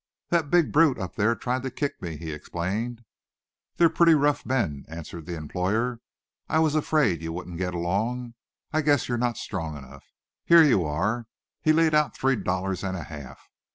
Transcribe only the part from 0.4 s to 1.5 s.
big brute up there